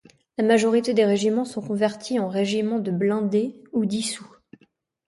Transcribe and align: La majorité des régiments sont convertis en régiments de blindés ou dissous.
La 0.39 0.43
majorité 0.43 0.95
des 0.95 1.05
régiments 1.05 1.45
sont 1.45 1.61
convertis 1.61 2.17
en 2.19 2.27
régiments 2.27 2.79
de 2.79 2.89
blindés 2.89 3.61
ou 3.71 3.85
dissous. 3.85 4.35